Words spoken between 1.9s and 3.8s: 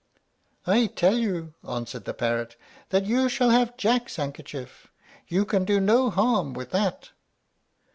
the parrot, "that you shall have